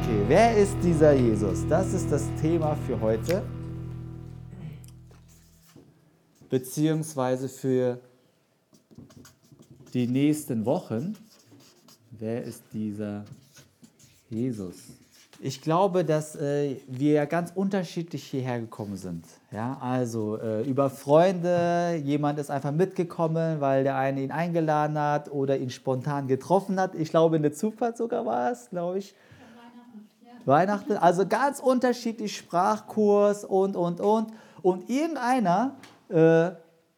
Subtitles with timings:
[0.00, 1.68] Okay, wer ist dieser Jesus?
[1.68, 3.44] Das ist das Thema für heute.
[6.50, 8.00] Beziehungsweise für
[9.92, 11.14] die nächsten Wochen.
[12.10, 13.24] Wer ist dieser
[14.28, 14.74] Jesus?
[15.40, 19.24] Ich glaube, dass äh, wir ganz unterschiedlich hierher gekommen sind.
[19.52, 25.30] Ja, also äh, über Freunde, jemand ist einfach mitgekommen, weil der eine ihn eingeladen hat
[25.30, 26.96] oder ihn spontan getroffen hat.
[26.96, 29.14] Ich glaube, eine Zufall sogar war es, glaube ich.
[30.46, 34.32] Weihnachten, also ganz unterschiedlich Sprachkurs und, und, und.
[34.62, 35.76] Und irgendeiner
[36.08, 36.50] äh,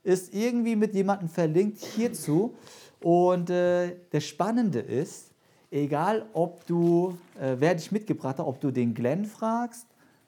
[0.03, 2.55] ist irgendwie mit jemandem verlinkt hierzu.
[3.01, 5.31] Und äh, das Spannende ist,
[5.71, 9.87] egal ob du, äh, wer dich mitgebracht hat, ob du den Glenn fragst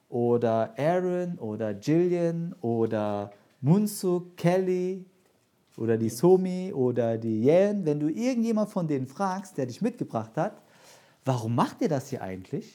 [0.08, 5.04] oder Aaron oder Jillian oder Munsu, Kelly
[5.76, 10.36] oder die Somi oder die Yen, wenn du irgendjemand von denen fragst, der dich mitgebracht
[10.36, 10.60] hat,
[11.24, 12.72] warum macht ihr das hier eigentlich?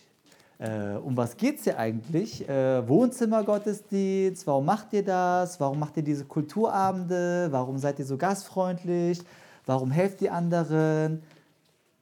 [0.59, 2.47] Äh, um was geht es hier eigentlich?
[2.47, 5.59] Äh, Wohnzimmergottesdienst, warum macht ihr das?
[5.59, 7.47] Warum macht ihr diese Kulturabende?
[7.51, 9.21] Warum seid ihr so gastfreundlich?
[9.65, 11.23] Warum helft ihr anderen?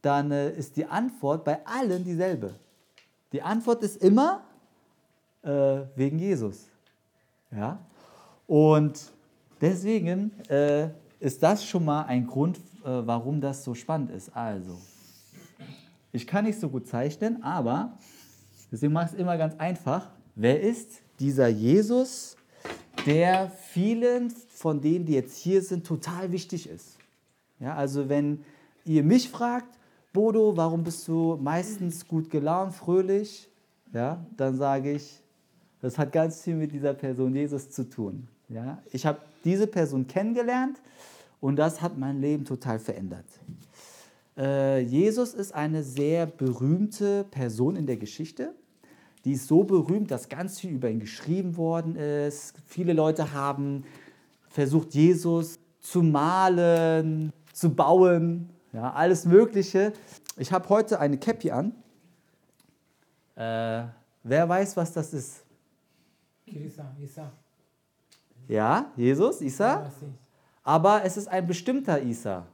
[0.02, 2.56] Dann äh, ist die Antwort bei allen dieselbe.
[3.32, 4.42] Die Antwort ist immer
[5.44, 6.68] äh, wegen Jesus.
[7.52, 7.80] Ja?
[8.48, 9.12] Und
[9.62, 14.36] deswegen äh, ist das schon mal ein Grund, äh, warum das so spannend ist.
[14.36, 14.78] Also,
[16.12, 17.98] ich kann nicht so gut zeichnen, aber
[18.72, 20.10] Deswegen mache ich es immer ganz einfach.
[20.36, 22.38] Wer ist dieser Jesus,
[23.06, 26.98] der vielen von denen, die jetzt hier sind, total wichtig ist?
[27.60, 28.44] Ja, also wenn
[28.86, 29.78] ihr mich fragt,
[30.14, 33.50] Bodo, warum bist du meistens gut gelaunt, fröhlich?
[33.94, 35.22] Ja, dann sage ich,
[35.82, 38.28] das hat ganz viel mit dieser Person Jesus zu tun.
[38.50, 40.82] Ja, ich habe diese Person kennengelernt
[41.40, 43.26] und das hat mein Leben total verändert.
[44.38, 48.54] Äh, Jesus ist eine sehr berühmte Person in der Geschichte.
[49.24, 52.56] Die ist so berühmt, dass ganz viel über ihn geschrieben worden ist.
[52.66, 53.84] Viele Leute haben
[54.50, 59.94] versucht, Jesus zu malen, zu bauen, ja, alles Mögliche.
[60.38, 61.74] Ich habe heute eine Käppi an.
[63.36, 63.84] Äh,
[64.24, 65.44] wer weiß, was das ist?
[66.46, 67.31] Isa, Isa.
[68.48, 69.92] Ja, Jesus, Isa.
[70.64, 72.46] Aber es ist ein bestimmter Isa.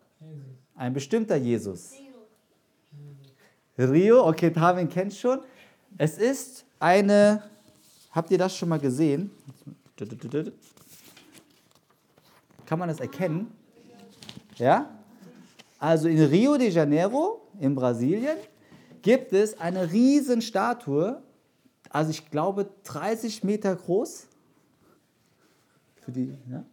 [0.75, 1.93] Ein bestimmter Jesus.
[3.77, 5.39] Rio, okay, Tavin kennt schon.
[5.97, 7.41] Es ist eine,
[8.11, 9.31] habt ihr das schon mal gesehen?
[12.65, 13.51] Kann man das erkennen?
[14.57, 14.89] Ja?
[15.79, 18.37] Also in Rio de Janeiro, in Brasilien,
[19.01, 21.21] gibt es eine riesen Statue,
[21.89, 24.27] also ich glaube 30 Meter groß.
[26.01, 26.63] Für die, ja?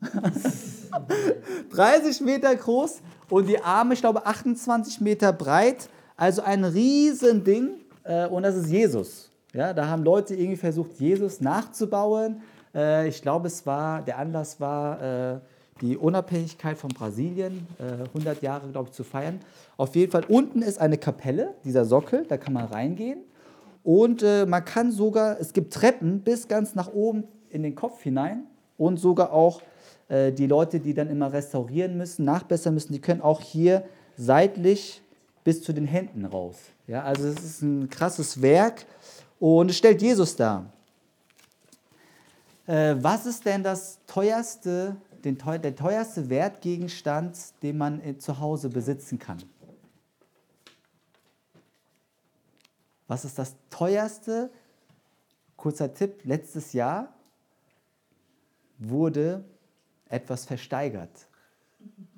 [1.70, 5.88] 30 Meter groß und die Arme, ich glaube 28 Meter breit.
[6.16, 7.83] Also ein riesen Ding äh,
[8.30, 9.30] und das ist Jesus.
[9.54, 12.42] Ja, da haben Leute irgendwie versucht, Jesus nachzubauen.
[12.74, 15.38] Äh, ich glaube, es war, der Anlass war, äh,
[15.80, 17.66] die Unabhängigkeit von Brasilien,
[18.14, 19.40] 100 Jahre, glaube ich, zu feiern.
[19.76, 23.18] Auf jeden Fall, unten ist eine Kapelle, dieser Sockel, da kann man reingehen.
[23.82, 28.44] Und man kann sogar, es gibt Treppen bis ganz nach oben in den Kopf hinein
[28.78, 29.62] und sogar auch
[30.08, 33.82] die Leute, die dann immer restaurieren müssen, nachbessern müssen, die können auch hier
[34.16, 35.02] seitlich
[35.42, 36.56] bis zu den Händen raus.
[36.86, 38.84] Ja, also es ist ein krasses Werk
[39.40, 40.70] und es stellt Jesus dar.
[42.66, 48.68] Äh, was ist denn das teuerste, den, der teuerste Wertgegenstand, den man äh, zu Hause
[48.68, 49.42] besitzen kann?
[53.06, 54.50] Was ist das teuerste?
[55.56, 57.14] Kurzer Tipp, letztes Jahr
[58.78, 59.44] wurde
[60.08, 61.28] etwas versteigert.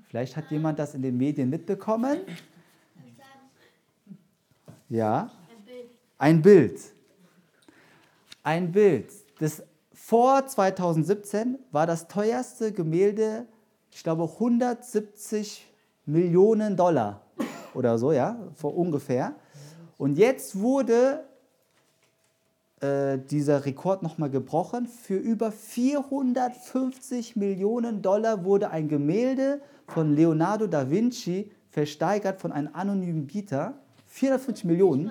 [0.08, 2.20] Vielleicht hat jemand das in den Medien mitbekommen.
[4.88, 5.30] Ja?
[6.18, 6.80] Ein Bild.
[8.42, 9.12] Ein Bild.
[9.38, 13.46] Das, vor 2017 war das teuerste Gemälde,
[13.90, 15.66] ich glaube, 170
[16.06, 17.22] Millionen Dollar
[17.74, 19.34] oder so, ja, vor ungefähr.
[19.98, 21.24] Und jetzt wurde
[22.80, 24.86] äh, dieser Rekord nochmal gebrochen.
[24.86, 32.70] Für über 450 Millionen Dollar wurde ein Gemälde von Leonardo da Vinci versteigert von einem
[32.74, 33.74] anonymen Bieter.
[34.16, 35.10] 450 Millionen.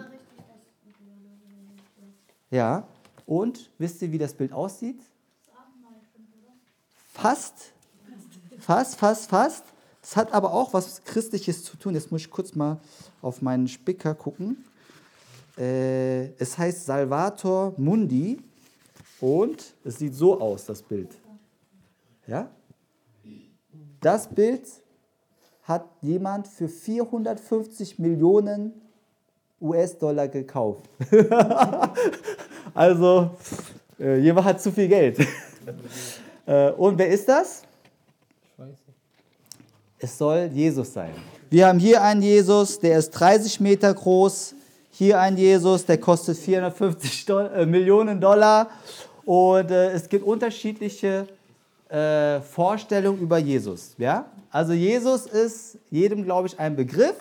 [2.50, 2.88] Ja,
[3.28, 5.00] und wisst ihr, wie das Bild aussieht?
[7.14, 7.74] Fast,
[8.58, 9.64] fast, fast, fast.
[10.02, 11.94] Es hat aber auch was Christliches zu tun.
[11.94, 12.80] Jetzt muss ich kurz mal
[13.22, 14.66] auf meinen Spicker gucken.
[15.56, 18.42] Äh, es heißt Salvator Mundi
[19.22, 21.16] und es sieht so aus, das Bild.
[22.26, 22.50] Ja?
[24.02, 24.68] Das Bild
[25.62, 28.82] hat jemand für 450 Millionen
[29.62, 30.90] US-Dollar gekauft.
[32.74, 33.32] also,
[34.00, 35.20] äh, jemand hat zu viel Geld.
[36.46, 37.64] äh, und wer ist das?
[39.98, 41.12] Es soll Jesus sein.
[41.50, 44.54] Wir haben hier einen Jesus, der ist 30 Meter groß.
[44.92, 48.70] Hier ein Jesus, der kostet 450 Doll äh, Millionen Dollar.
[49.26, 51.28] Und äh, es gibt unterschiedliche
[51.90, 53.96] äh, Vorstellungen über Jesus.
[53.98, 54.26] Ja?
[54.52, 57.16] Also Jesus ist jedem, glaube ich, ein Begriff.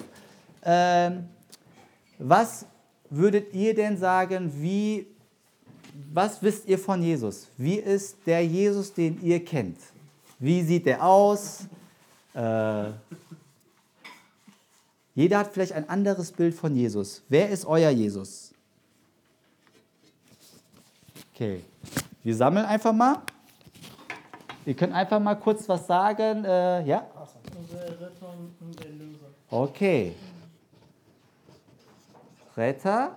[0.64, 1.28] Ähm,
[2.18, 2.66] was
[3.10, 5.06] würdet ihr denn sagen, wie,
[6.12, 7.48] was wisst ihr von Jesus?
[7.56, 9.78] Wie ist der Jesus, den ihr kennt?
[10.38, 11.66] Wie sieht er aus?
[12.34, 12.90] Äh,
[15.14, 17.22] jeder hat vielleicht ein anderes Bild von Jesus.
[17.28, 18.52] Wer ist euer Jesus?
[21.32, 21.62] Okay,
[22.22, 23.22] wir sammeln einfach mal.
[24.66, 26.44] Ihr könnt einfach mal kurz was sagen.
[26.44, 27.06] Äh, ja?
[27.58, 29.26] Unser Retter und Erlöser.
[29.50, 30.14] Okay.
[32.56, 33.16] Retter,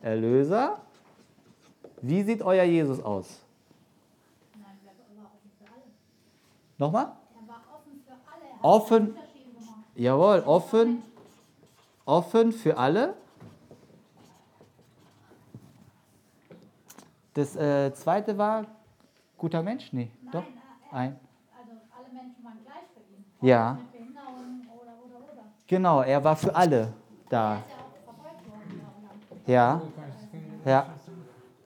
[0.00, 0.80] Erlöser.
[2.00, 3.40] Wie sieht euer Jesus aus?
[4.54, 5.82] Nein, er war offen für alle.
[6.78, 7.12] Nochmal?
[7.34, 8.48] Er war offen für alle.
[8.50, 9.16] Er offen.
[9.94, 11.02] Jawohl, offen.
[12.04, 13.14] Offen für alle.
[17.34, 18.64] Das äh, zweite war
[19.36, 19.92] guter Mensch?
[19.92, 20.44] Nee, Nein, doch.
[20.90, 21.20] Er, Ein.
[21.58, 23.24] Also alle Menschen waren gleich für ihn.
[23.46, 23.78] Ja.
[23.92, 25.42] Oder, oder, oder.
[25.66, 26.92] Genau, er war für alle
[27.28, 27.62] da.
[29.46, 29.82] Ja.
[30.64, 30.94] Ja.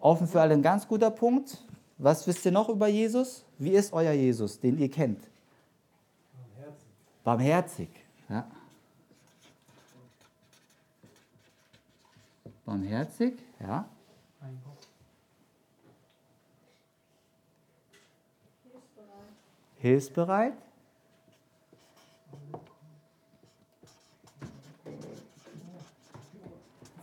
[0.00, 1.58] Offen für alle ein ganz guter Punkt.
[1.98, 3.44] Was wisst ihr noch über Jesus?
[3.58, 5.20] Wie ist euer Jesus, den ihr kennt?
[6.34, 6.88] Barmherzig.
[7.44, 7.88] Barmherzig.
[8.28, 8.46] Ja.
[12.64, 13.84] Barmherzig, ja.
[19.78, 20.52] Hilfsbereit.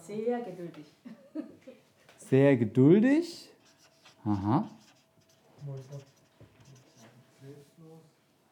[0.07, 0.85] Sehr geduldig.
[2.17, 3.49] Sehr geduldig.
[4.23, 4.69] Aha.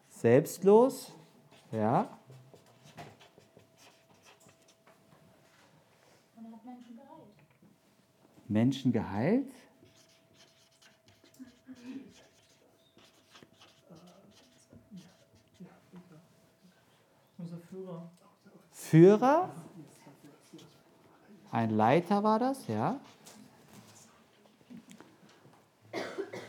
[0.10, 1.13] Selbstlos.
[1.72, 2.19] Ja.
[6.36, 7.34] Und hat Menschen geheilt.
[8.50, 9.54] Menschen geheilt?
[17.38, 17.58] Unser
[18.72, 19.65] Führer.
[21.56, 23.00] Ein Leiter war das, ja.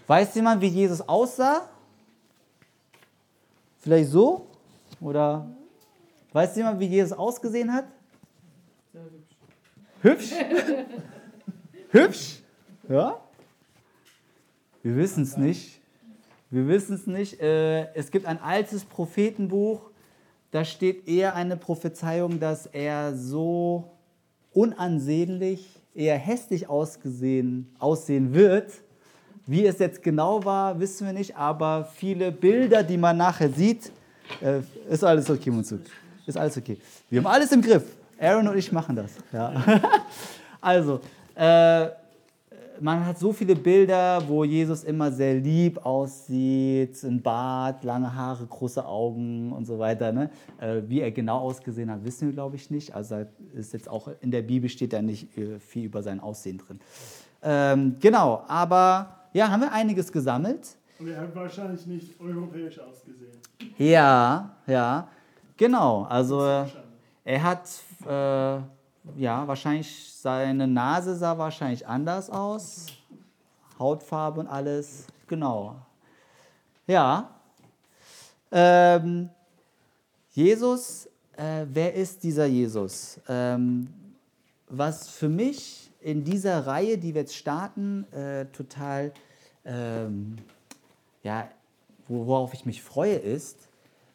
[0.08, 1.68] Weiß jemand, wie Jesus aussah?
[3.78, 4.48] Vielleicht so?
[5.00, 5.46] Oder
[6.32, 7.84] weiß jemand, wie Jesus ausgesehen hat?
[10.02, 10.32] hübsch.
[10.32, 10.32] Hübsch?
[11.90, 12.42] hübsch?
[12.88, 13.20] Ja?
[14.82, 15.80] Wir wissen es nicht.
[16.50, 17.40] Wir wissen es nicht.
[17.40, 19.82] Äh, es gibt ein altes Prophetenbuch,
[20.50, 23.95] da steht eher eine Prophezeiung, dass er so
[24.56, 28.72] unansehnlich, eher hässlich ausgesehen, aussehen wird.
[29.46, 33.92] Wie es jetzt genau war, wissen wir nicht, aber viele Bilder, die man nachher sieht,
[34.40, 34.60] äh,
[34.90, 35.82] ist alles okay, Munzuk.
[36.26, 36.78] Ist alles okay.
[37.08, 37.84] Wir haben alles im Griff.
[38.18, 39.12] Aaron und ich machen das.
[39.32, 39.52] Ja.
[40.60, 41.00] also,
[41.34, 41.88] äh,
[42.80, 48.46] man hat so viele Bilder, wo Jesus immer sehr lieb aussieht, ein Bart, lange Haare,
[48.46, 50.12] große Augen und so weiter.
[50.12, 50.30] Ne?
[50.58, 52.94] Äh, wie er genau ausgesehen hat, wissen wir, glaube ich, nicht.
[52.94, 56.58] Also ist jetzt auch in der Bibel steht da nicht äh, viel über sein Aussehen
[56.58, 56.80] drin.
[57.42, 60.76] Ähm, genau, aber ja, haben wir einiges gesammelt.
[60.98, 63.36] Und er hat wahrscheinlich nicht europäisch ausgesehen.
[63.76, 65.08] Ja, ja,
[65.56, 66.04] genau.
[66.04, 66.64] Also
[67.24, 67.68] er hat
[68.06, 68.62] äh,
[69.16, 72.86] ja, wahrscheinlich seine Nase sah wahrscheinlich anders aus.
[73.78, 75.06] Hautfarbe und alles.
[75.26, 75.76] Genau.
[76.86, 77.30] Ja.
[78.50, 79.28] Ähm,
[80.30, 83.20] Jesus, äh, wer ist dieser Jesus?
[83.28, 83.88] Ähm,
[84.68, 89.12] was für mich in dieser Reihe, die wir jetzt starten, äh, total,
[89.64, 90.36] ähm,
[91.22, 91.48] ja,
[92.08, 93.68] worauf ich mich freue, ist,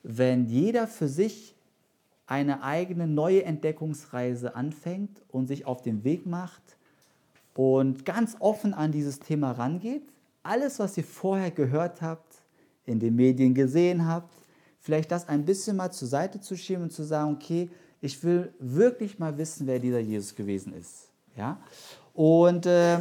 [0.04, 1.51] wenn jeder für sich
[2.28, 6.62] eine eigene neue Entdeckungsreise anfängt und sich auf den Weg macht
[7.56, 10.04] und ganz offen an dieses Thema rangeht.
[10.44, 12.42] Alles, was ihr vorher gehört habt,
[12.86, 14.34] in den Medien gesehen habt,
[14.80, 17.70] vielleicht das ein bisschen mal zur Seite zu schieben und zu sagen, okay,
[18.02, 21.10] ich will wirklich mal wissen, wer dieser Jesus gewesen ist.
[21.38, 21.60] Ja?
[22.14, 22.98] Und äh,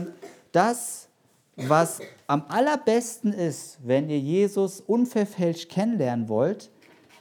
[0.52, 1.08] das,
[1.56, 6.70] was am allerbesten ist, wenn ihr Jesus unverfälscht kennenlernen wollt,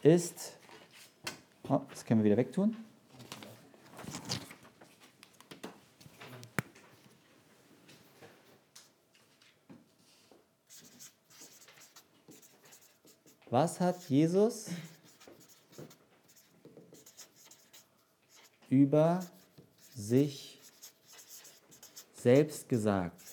[0.04, 0.59] ist
[1.70, 2.76] das können wir wieder wegtun.
[13.52, 14.70] Was hat Jesus
[18.70, 19.20] über
[19.96, 20.60] sich
[22.16, 23.29] selbst gesagt?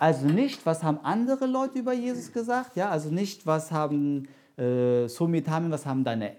[0.00, 4.26] Also nicht, was haben andere Leute über Jesus gesagt, ja, also nicht, was haben
[4.56, 6.32] äh, Somitamin, was haben deine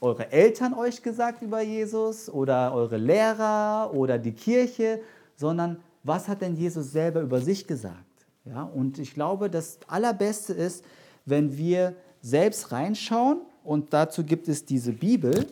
[0.00, 5.00] eure Eltern euch gesagt über Jesus oder eure Lehrer oder die Kirche,
[5.36, 8.26] sondern was hat denn Jesus selber über sich gesagt?
[8.44, 10.84] Ja, und ich glaube, das Allerbeste ist,
[11.26, 15.46] wenn wir selbst reinschauen und dazu gibt es diese Bibel.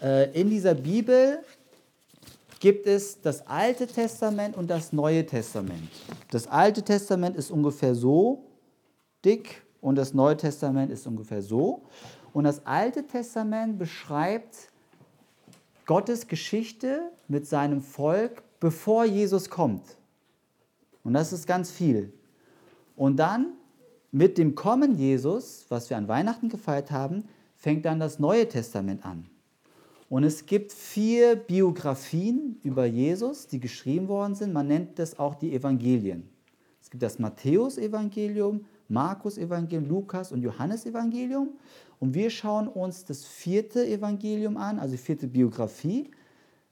[0.00, 1.40] Äh, in dieser Bibel
[2.60, 5.88] gibt es das Alte Testament und das Neue Testament.
[6.30, 8.44] Das Alte Testament ist ungefähr so
[9.24, 11.82] dick und das Neue Testament ist ungefähr so.
[12.32, 14.70] Und das Alte Testament beschreibt
[15.86, 19.96] Gottes Geschichte mit seinem Volk, bevor Jesus kommt.
[21.02, 22.12] Und das ist ganz viel.
[22.94, 23.54] Und dann
[24.12, 27.24] mit dem Kommen Jesus, was wir an Weihnachten gefeiert haben,
[27.56, 29.26] fängt dann das Neue Testament an.
[30.10, 34.52] Und es gibt vier Biografien über Jesus, die geschrieben worden sind.
[34.52, 36.28] Man nennt das auch die Evangelien.
[36.82, 41.50] Es gibt das Matthäus-Evangelium, Markus-Evangelium, Lukas- und Johannes-Evangelium.
[42.00, 46.10] Und wir schauen uns das vierte Evangelium an, also die vierte Biografie,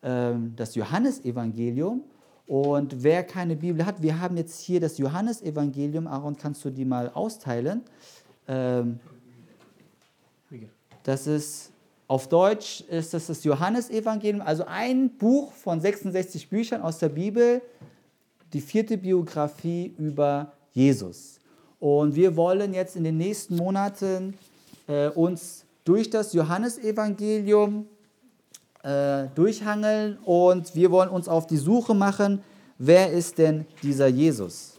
[0.02, 2.02] ähm, das Johannesevangelium.
[2.48, 6.08] Und wer keine Bibel hat, wir haben jetzt hier das Johannesevangelium.
[6.08, 7.82] Aaron, kannst du die mal austeilen?
[8.48, 8.98] Ähm,
[11.04, 11.72] das ist
[12.08, 17.60] auf Deutsch ist das das Johannesevangelium, also ein Buch von 66 Büchern aus der Bibel,
[18.54, 21.38] die vierte Biografie über Jesus.
[21.78, 24.38] Und wir wollen jetzt in den nächsten Monaten
[24.86, 27.86] äh, uns durch das Johannesevangelium
[28.82, 32.42] äh, durchhangeln und wir wollen uns auf die Suche machen,
[32.78, 34.78] wer ist denn dieser Jesus?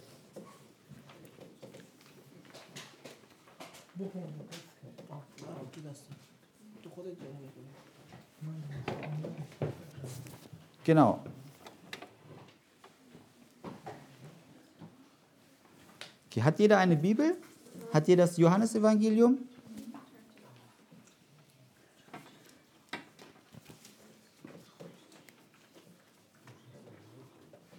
[10.83, 11.19] Genau.
[16.27, 17.37] Okay, hat jeder eine Bibel?
[17.93, 19.37] Hat jeder das Johannesevangelium?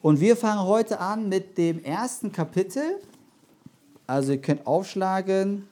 [0.02, 3.00] Und wir fangen heute an mit dem ersten Kapitel.
[4.06, 5.68] Also ihr könnt aufschlagen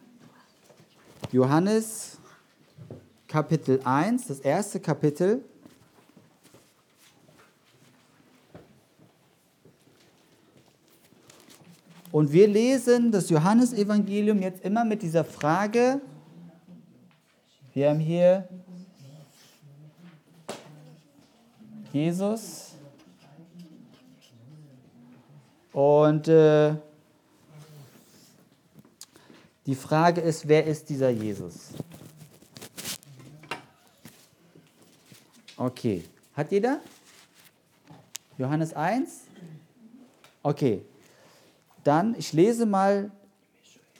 [1.32, 2.17] Johannes
[3.28, 5.44] Kapitel 1, das erste Kapitel.
[12.10, 16.00] Und wir lesen das Johannesevangelium jetzt immer mit dieser Frage.
[17.74, 18.48] Wir haben hier
[21.92, 22.68] Jesus
[25.78, 26.74] Und äh,
[29.64, 31.68] die Frage ist, wer ist dieser Jesus?
[35.58, 36.80] Okay, hat jeder?
[38.38, 39.24] Johannes 1?
[40.42, 40.82] Okay,
[41.84, 43.10] dann ich lese mal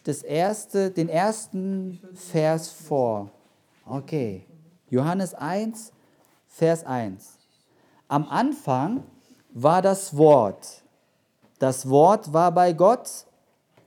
[0.05, 3.31] das erste, den ersten Vers vor.
[3.85, 4.47] Okay,
[4.89, 5.93] Johannes 1,
[6.49, 7.37] Vers 1.
[8.07, 9.03] Am Anfang
[9.51, 10.83] war das Wort
[11.59, 13.27] das Wort war bei Gott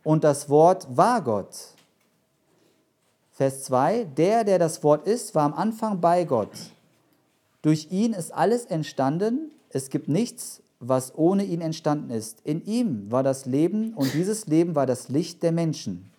[0.04, 1.56] und das Wort war Gott.
[3.32, 6.50] Vers 2, der, der das Wort ist, war am Anfang bei Gott.
[7.62, 12.42] Durch ihn ist alles entstanden, es gibt nichts, was ohne ihn entstanden ist.
[12.42, 16.12] In ihm war das Leben und dieses Leben war das Licht der Menschen.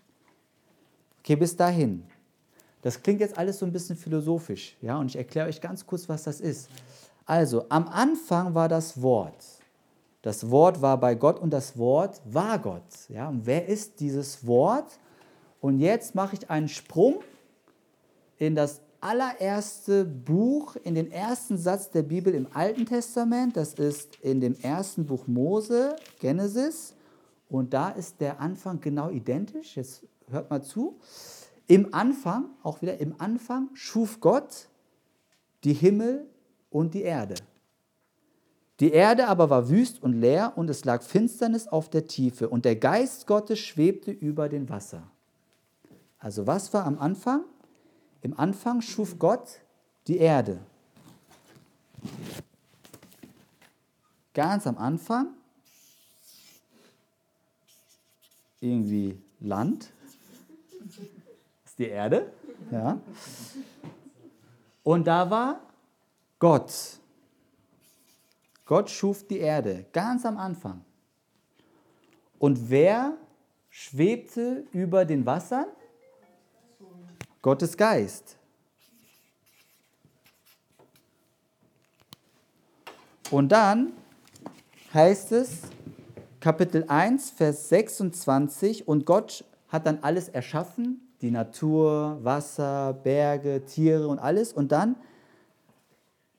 [1.20, 2.04] Okay, bis dahin.
[2.82, 6.08] Das klingt jetzt alles so ein bisschen philosophisch, ja, und ich erkläre euch ganz kurz,
[6.08, 6.68] was das ist.
[7.26, 9.44] Also, am Anfang war das Wort.
[10.22, 12.82] Das Wort war bei Gott und das Wort war Gott.
[13.08, 14.98] Ja, und wer ist dieses Wort?
[15.60, 17.20] Und jetzt mache ich einen Sprung
[18.38, 23.56] in das allererste Buch, in den ersten Satz der Bibel im Alten Testament.
[23.56, 26.94] Das ist in dem ersten Buch Mose, Genesis.
[27.48, 29.76] Und da ist der Anfang genau identisch.
[29.76, 30.98] Jetzt hört mal zu.
[31.66, 34.68] Im Anfang, auch wieder im Anfang, schuf Gott
[35.64, 36.26] die Himmel
[36.70, 37.34] und die Erde.
[38.80, 42.64] Die Erde aber war wüst und leer und es lag Finsternis auf der Tiefe und
[42.64, 45.02] der Geist Gottes schwebte über den Wasser.
[46.18, 47.44] Also was war am Anfang?
[48.22, 49.60] Im Anfang schuf Gott
[50.06, 50.60] die Erde.
[54.32, 55.34] Ganz am Anfang
[58.62, 59.92] irgendwie Land,
[60.84, 60.98] das
[61.64, 62.32] ist die Erde,
[62.70, 62.98] ja.
[64.84, 65.60] Und da war
[66.38, 66.72] Gott.
[68.64, 70.84] Gott schuf die Erde ganz am Anfang.
[72.38, 73.16] Und wer
[73.68, 75.66] schwebte über den Wassern?
[77.42, 78.36] Gottes Geist.
[83.32, 83.92] Und dann
[84.94, 85.62] heißt es,
[86.38, 94.06] Kapitel 1, Vers 26, und Gott hat dann alles erschaffen, die Natur, Wasser, Berge, Tiere
[94.06, 94.52] und alles.
[94.52, 94.94] Und dann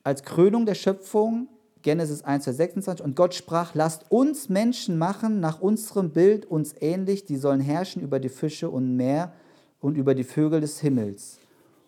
[0.03, 1.50] als Krönung der Schöpfung,
[1.81, 6.74] Genesis 1, Vers 26, und Gott sprach, lasst uns Menschen machen nach unserem Bild uns
[6.79, 9.33] ähnlich, die sollen herrschen über die Fische und Meer
[9.83, 11.39] und über die Vögel des Himmels.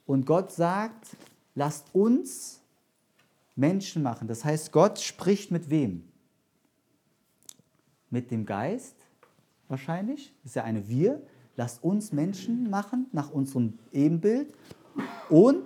[0.06, 1.16] Und Gott sagt,
[1.56, 2.60] lasst uns
[3.56, 4.28] Menschen machen.
[4.28, 6.04] Das heißt, Gott spricht mit wem?
[8.10, 8.98] Mit dem Geist
[9.70, 10.34] wahrscheinlich.
[10.44, 11.26] Das ist ja eine Wir.
[11.56, 14.54] Lasst uns Menschen machen nach unserem Ebenbild.
[15.30, 15.64] Und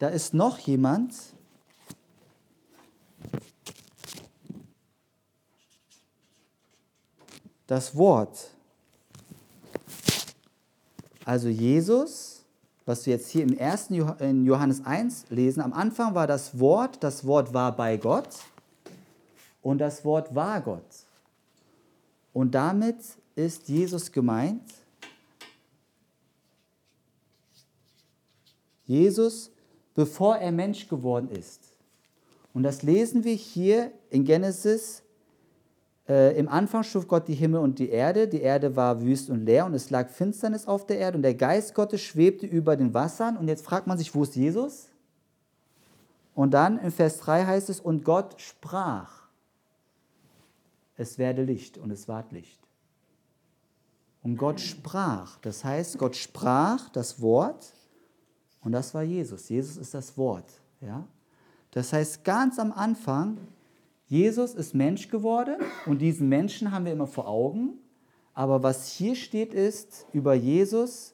[0.00, 1.14] da ist noch jemand,
[7.68, 8.57] das Wort.
[11.28, 12.42] Also Jesus,
[12.86, 17.04] was wir jetzt hier im ersten in Johannes 1 lesen, am Anfang war das Wort,
[17.04, 18.30] das Wort war bei Gott
[19.60, 21.04] und das Wort war Gott.
[22.32, 22.96] Und damit
[23.34, 24.62] ist Jesus gemeint.
[28.86, 29.50] Jesus,
[29.94, 31.60] bevor er Mensch geworden ist.
[32.54, 35.02] Und das lesen wir hier in Genesis
[36.08, 38.28] äh, Im Anfang schuf Gott die Himmel und die Erde.
[38.28, 41.34] Die Erde war wüst und leer und es lag Finsternis auf der Erde und der
[41.34, 43.36] Geist Gottes schwebte über den Wassern.
[43.36, 44.88] Und jetzt fragt man sich, wo ist Jesus?
[46.34, 49.28] Und dann in Vers 3 heißt es, und Gott sprach,
[50.96, 52.58] es werde Licht und es ward Licht.
[54.22, 57.72] Und Gott sprach, das heißt, Gott sprach das Wort
[58.62, 59.48] und das war Jesus.
[59.48, 60.50] Jesus ist das Wort.
[60.80, 61.06] Ja?
[61.70, 63.38] Das heißt, ganz am Anfang
[64.08, 67.78] Jesus ist Mensch geworden und diesen Menschen haben wir immer vor Augen.
[68.32, 71.12] Aber was hier steht ist über Jesus,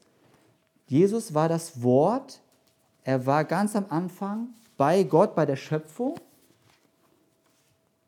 [0.87, 2.41] Jesus war das Wort,
[3.03, 6.15] er war ganz am Anfang bei Gott, bei der Schöpfung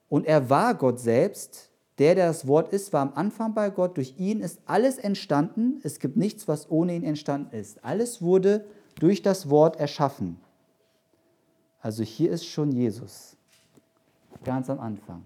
[0.09, 1.71] und er war Gott selbst.
[1.99, 3.97] Der, der das Wort ist, war am Anfang bei Gott.
[3.97, 5.81] Durch ihn ist alles entstanden.
[5.83, 7.83] Es gibt nichts, was ohne ihn entstanden ist.
[7.83, 8.67] Alles wurde
[9.01, 10.39] durch das Wort erschaffen.
[11.81, 13.37] Also hier ist schon Jesus
[14.45, 15.23] ganz am Anfang.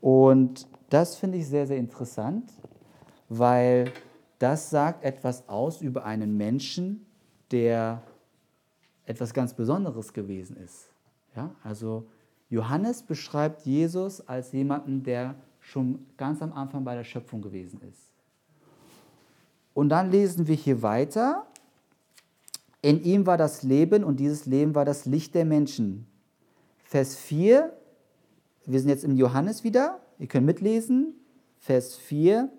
[0.00, 2.52] Und das finde ich sehr, sehr interessant,
[3.28, 3.92] weil
[4.38, 7.06] das sagt etwas aus über einen Menschen,
[7.50, 8.02] der
[9.04, 10.88] etwas ganz Besonderes gewesen ist.
[11.36, 11.50] Ja?
[11.62, 12.06] Also
[12.48, 18.10] Johannes beschreibt Jesus als jemanden, der schon ganz am Anfang bei der Schöpfung gewesen ist.
[19.74, 21.46] Und dann lesen wir hier weiter.
[22.82, 26.06] In ihm war das Leben und dieses Leben war das Licht der Menschen.
[26.82, 27.72] Vers 4,
[28.66, 30.00] wir sind jetzt im Johannes wieder.
[30.18, 31.14] Ihr könnt mitlesen.
[31.58, 32.50] Vers 4.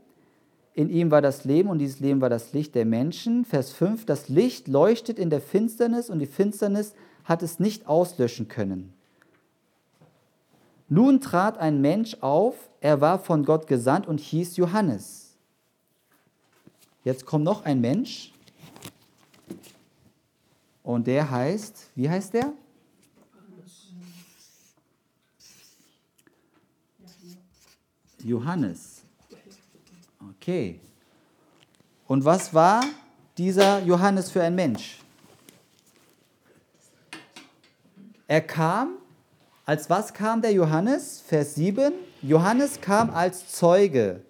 [0.73, 3.45] In ihm war das Leben und dieses Leben war das Licht der Menschen.
[3.45, 4.05] Vers 5.
[4.05, 8.93] Das Licht leuchtet in der Finsternis und die Finsternis hat es nicht auslöschen können.
[10.87, 15.37] Nun trat ein Mensch auf, er war von Gott gesandt und hieß Johannes.
[17.03, 18.33] Jetzt kommt noch ein Mensch
[20.83, 22.53] und der heißt, wie heißt der?
[28.23, 29.01] Johannes.
[30.37, 30.79] Okay.
[32.07, 32.83] Und was war
[33.37, 34.99] dieser Johannes für ein Mensch?
[38.27, 38.97] Er kam,
[39.65, 41.21] als was kam der Johannes?
[41.25, 41.93] Vers 7.
[42.21, 44.21] Johannes kam als Zeuge.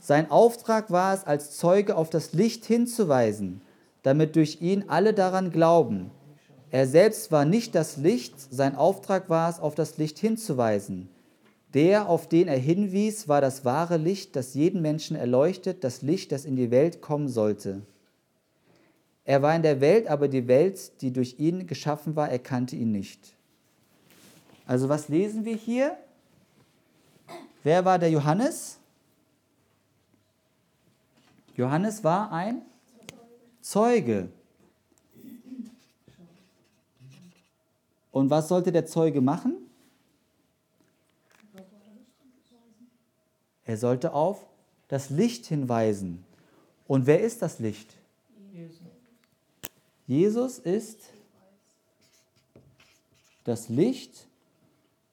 [0.00, 3.60] Sein Auftrag war es, als Zeuge auf das Licht hinzuweisen,
[4.02, 6.10] damit durch ihn alle daran glauben.
[6.70, 11.08] Er selbst war nicht das Licht, sein Auftrag war es, auf das Licht hinzuweisen.
[11.74, 16.32] Der, auf den er hinwies, war das wahre Licht, das jeden Menschen erleuchtet, das Licht,
[16.32, 17.82] das in die Welt kommen sollte.
[19.24, 22.92] Er war in der Welt, aber die Welt, die durch ihn geschaffen war, erkannte ihn
[22.92, 23.34] nicht.
[24.66, 25.96] Also was lesen wir hier?
[27.62, 28.78] Wer war der Johannes?
[31.56, 32.62] Johannes war ein
[33.60, 34.28] Zeuge.
[38.12, 39.65] Und was sollte der Zeuge machen?
[43.66, 44.46] Er sollte auf
[44.88, 46.24] das Licht hinweisen.
[46.86, 47.94] Und wer ist das Licht?
[50.06, 51.00] Jesus ist
[53.42, 54.26] das Licht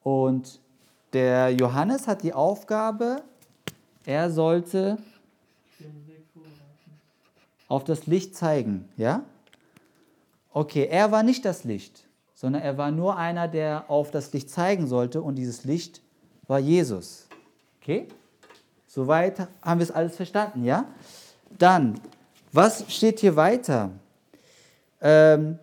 [0.04, 0.60] und
[1.14, 3.24] der Johannes hat die Aufgabe,
[4.06, 4.98] er sollte
[7.68, 9.24] auf das Licht zeigen, ja?
[10.52, 14.50] Okay, er war nicht das Licht, sondern er war nur einer, der auf das Licht
[14.50, 16.02] zeigen sollte und dieses Licht
[16.48, 17.28] war Jesus.
[17.82, 18.08] Okay?
[18.94, 20.86] Soweit haben wir es alles verstanden, ja?
[21.58, 22.00] Dann,
[22.52, 23.90] was steht hier weiter?
[25.02, 25.58] Ähm,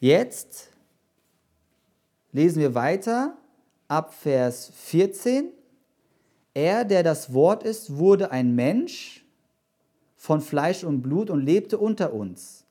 [0.00, 0.70] jetzt
[2.32, 3.36] lesen wir weiter
[3.86, 5.52] ab Vers 14.
[6.54, 9.24] Er, der das Wort ist, wurde ein Mensch
[10.16, 12.64] von Fleisch und Blut und lebte unter uns.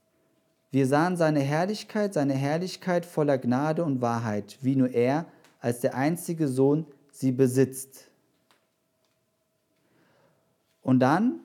[0.71, 5.25] Wir sahen seine Herrlichkeit, seine Herrlichkeit voller Gnade und Wahrheit, wie nur er
[5.61, 8.07] als der einzige Sohn sie besitzt.
[10.87, 11.41] Und dann,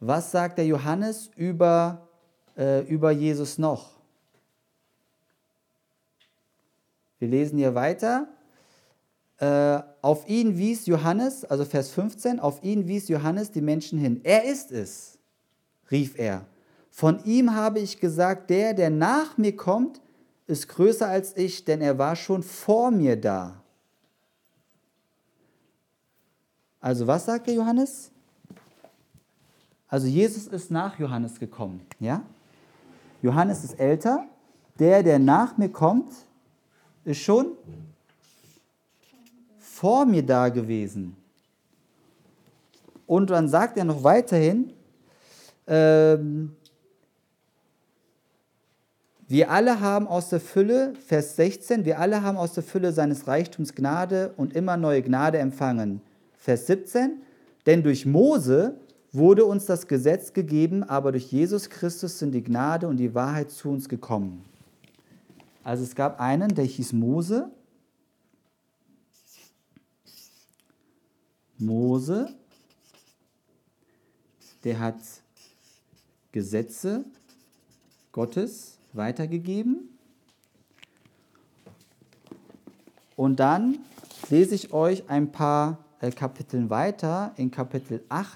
[0.00, 2.08] was sagt der Johannes über,
[2.56, 3.90] äh, über Jesus noch?
[7.18, 8.26] Wir lesen hier weiter.
[9.36, 14.22] Äh, auf ihn wies Johannes, also Vers 15, auf ihn wies Johannes die Menschen hin.
[14.24, 15.18] Er ist es,
[15.90, 16.46] rief er.
[16.88, 20.00] Von ihm habe ich gesagt, der, der nach mir kommt,
[20.46, 23.62] ist größer als ich, denn er war schon vor mir da.
[26.80, 28.10] Also was sagt der Johannes?
[29.88, 32.22] Also Jesus ist nach Johannes gekommen, ja?
[33.22, 34.26] Johannes ist älter,
[34.78, 36.12] der, der nach mir kommt,
[37.04, 37.52] ist schon
[39.58, 41.16] vor mir da gewesen.
[43.06, 44.72] Und dann sagt er noch weiterhin,
[45.66, 46.56] ähm,
[49.28, 53.26] wir alle haben aus der Fülle, Vers 16, wir alle haben aus der Fülle seines
[53.26, 56.00] Reichtums Gnade und immer neue Gnade empfangen.
[56.46, 57.22] Vers 17,
[57.66, 58.78] denn durch Mose
[59.10, 63.50] wurde uns das Gesetz gegeben, aber durch Jesus Christus sind die Gnade und die Wahrheit
[63.50, 64.44] zu uns gekommen.
[65.64, 67.50] Also es gab einen, der hieß Mose.
[71.58, 72.32] Mose,
[74.62, 75.00] der hat
[76.30, 77.04] Gesetze
[78.12, 79.98] Gottes weitergegeben.
[83.16, 83.78] Und dann
[84.30, 85.82] lese ich euch ein paar
[86.14, 87.32] Kapiteln weiter.
[87.36, 88.28] In Kapitel 8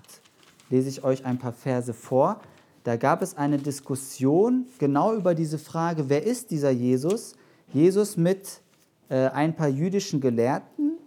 [0.71, 2.41] lese ich euch ein paar Verse vor.
[2.85, 7.35] Da gab es eine Diskussion genau über diese Frage, wer ist dieser Jesus?
[7.73, 8.63] Jesus mit
[9.09, 10.99] äh, ein paar jüdischen Gelehrten.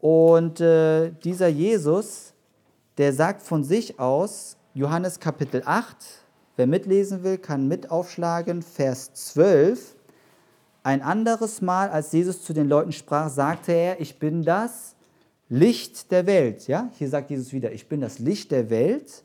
[0.00, 2.34] Und äh, dieser Jesus,
[2.98, 6.24] der sagt von sich aus, Johannes Kapitel 8,
[6.56, 9.96] Wer mitlesen will, kann mit aufschlagen, Vers 12.
[10.84, 14.94] Ein anderes Mal, als Jesus zu den Leuten sprach, sagte er, ich bin das
[15.48, 16.66] Licht der Welt.
[16.66, 19.24] Ja, hier sagt Jesus wieder, ich bin das Licht der Welt.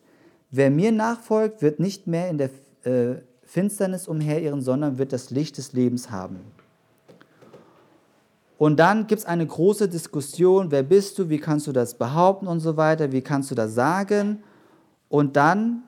[0.51, 2.49] Wer mir nachfolgt, wird nicht mehr in der
[2.83, 6.39] äh, Finsternis umherirren, sondern wird das Licht des Lebens haben.
[8.57, 12.45] Und dann gibt es eine große Diskussion, wer bist du, wie kannst du das behaupten
[12.45, 14.43] und so weiter, wie kannst du das sagen.
[15.07, 15.83] Und dann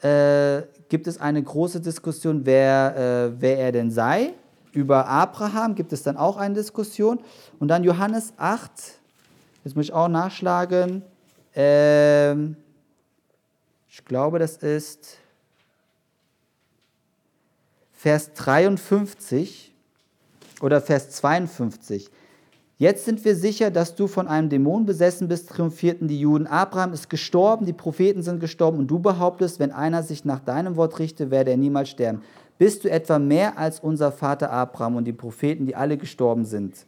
[0.00, 4.32] äh, gibt es eine große Diskussion, wer, äh, wer er denn sei.
[4.72, 7.20] Über Abraham gibt es dann auch eine Diskussion.
[7.58, 8.99] Und dann Johannes 8,
[9.64, 11.02] jetzt muss ich auch nachschlagen.
[11.54, 12.56] Ähm,
[13.88, 15.18] ich glaube, das ist
[17.92, 19.74] Vers 53
[20.60, 22.10] oder Vers 52.
[22.78, 26.46] Jetzt sind wir sicher, dass du von einem Dämon besessen bist, triumphierten die Juden.
[26.46, 30.76] Abraham ist gestorben, die Propheten sind gestorben und du behauptest, wenn einer sich nach deinem
[30.76, 32.22] Wort richte, werde er niemals sterben.
[32.56, 36.86] Bist du etwa mehr als unser Vater Abraham und die Propheten, die alle gestorben sind?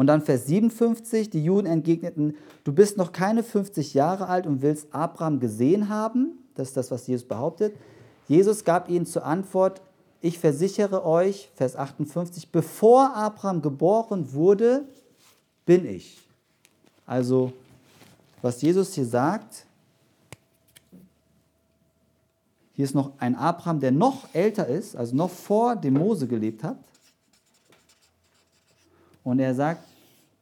[0.00, 2.34] Und dann Vers 57, die Juden entgegneten,
[2.64, 6.38] du bist noch keine 50 Jahre alt und willst Abraham gesehen haben.
[6.54, 7.76] Das ist das, was Jesus behauptet.
[8.26, 9.82] Jesus gab ihnen zur Antwort,
[10.22, 14.86] ich versichere euch, Vers 58, bevor Abraham geboren wurde,
[15.66, 16.16] bin ich.
[17.04, 17.52] Also,
[18.40, 19.66] was Jesus hier sagt,
[22.74, 26.64] hier ist noch ein Abraham, der noch älter ist, also noch vor dem Mose gelebt
[26.64, 26.78] hat.
[29.22, 29.89] Und er sagt,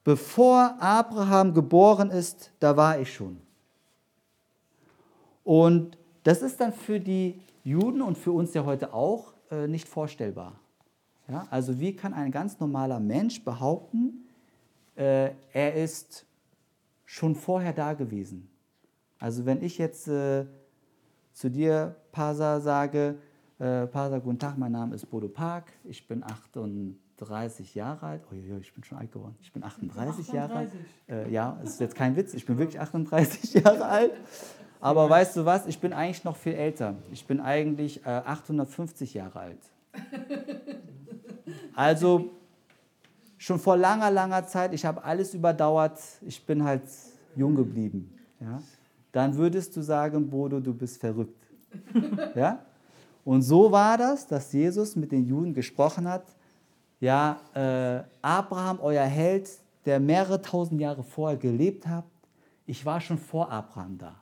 [0.08, 3.36] bevor Abraham geboren ist, da war ich schon.
[5.44, 9.86] Und das ist dann für die Juden und für uns ja heute auch äh, nicht
[9.86, 10.58] vorstellbar.
[11.28, 11.46] Ja?
[11.50, 14.24] Also wie kann ein ganz normaler Mensch behaupten,
[14.96, 16.24] äh, er ist
[17.04, 18.48] schon vorher da gewesen?
[19.18, 20.46] Also wenn ich jetzt äh,
[21.34, 23.18] zu dir, Pasa, sage,
[23.58, 26.22] äh, Pasa, guten Tag, mein Name ist Bodo Park, ich bin
[27.18, 28.22] 38 Jahre alt.
[28.30, 29.36] Oh, ja, ich bin schon alt geworden.
[29.42, 30.32] Ich bin 38, 38.
[30.32, 30.70] Jahre alt.
[31.08, 34.12] Äh, ja, es ist jetzt kein Witz, ich bin wirklich 38 Jahre alt.
[34.80, 36.94] Aber weißt du was, ich bin eigentlich noch viel älter.
[37.10, 39.58] Ich bin eigentlich äh, 850 Jahre alt.
[41.74, 42.32] Also
[43.38, 46.82] schon vor langer, langer Zeit, ich habe alles überdauert, ich bin halt
[47.36, 48.12] jung geblieben.
[48.40, 48.60] Ja?
[49.12, 51.46] Dann würdest du sagen, Bodo, du bist verrückt.
[52.34, 52.64] Ja?
[53.24, 56.24] Und so war das, dass Jesus mit den Juden gesprochen hat.
[57.00, 59.48] Ja, äh, Abraham, euer Held,
[59.84, 62.04] der mehrere tausend Jahre vorher gelebt hat,
[62.66, 64.16] ich war schon vor Abraham da.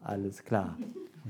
[0.00, 0.76] Alles klar.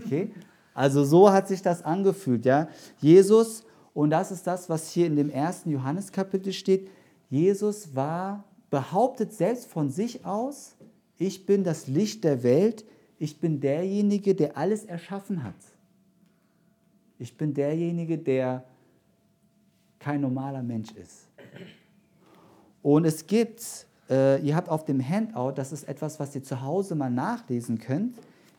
[0.00, 0.30] Okay?
[0.74, 2.68] Also so hat sich das angefühlt, ja.
[3.00, 6.88] Jesus, und das ist das, was hier in dem ersten Johanneskapitel steht,
[7.28, 10.76] Jesus war, behauptet selbst von sich aus,
[11.18, 12.84] ich bin das Licht der Welt,
[13.18, 15.54] ich bin derjenige, der alles erschaffen hat.
[17.18, 18.64] Ich bin derjenige, der
[20.02, 21.28] kein normaler Mensch ist.
[22.82, 26.60] Und es gibt, äh, ihr habt auf dem Handout, das ist etwas, was ihr zu
[26.62, 28.14] Hause mal nachlesen könnt,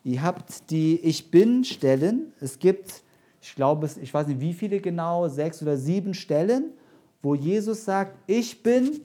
[0.05, 2.33] Ihr habt die Ich Bin-Stellen.
[2.41, 3.03] Es gibt,
[3.41, 6.73] ich glaube, ich weiß nicht wie viele genau, sechs oder sieben Stellen,
[7.21, 9.01] wo Jesus sagt, ich bin.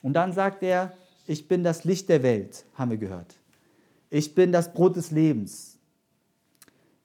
[0.00, 0.92] Und dann sagt er,
[1.26, 3.34] ich bin das Licht der Welt, haben wir gehört.
[4.10, 5.77] Ich bin das Brot des Lebens.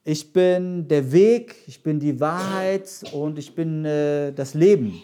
[0.06, 5.00] Ich bin der Weg, ich bin die Wahrheit und ich bin äh, das Leben.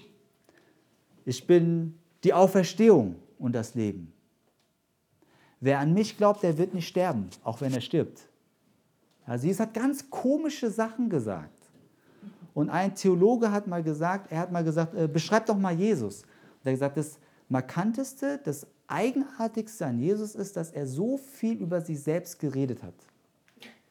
[1.24, 4.12] Ich bin die Auferstehung und das Leben.
[5.58, 8.28] Wer an mich glaubt, der wird nicht sterben, auch wenn er stirbt.
[9.24, 11.56] Also Jesus hat ganz komische Sachen gesagt.
[12.52, 16.24] Und ein Theologe hat mal gesagt, er hat mal gesagt, äh, beschreib doch mal Jesus.
[16.24, 21.56] Und er hat gesagt, das markanteste, das eigenartigste an Jesus ist, dass er so viel
[21.56, 22.94] über sich selbst geredet hat.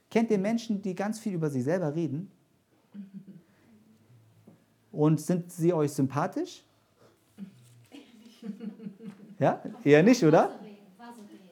[0.10, 2.32] Kennt ihr Menschen, die ganz viel über sich selber reden?
[4.92, 6.64] Und sind sie euch sympathisch?
[9.38, 10.52] Ja, eher nicht, oder?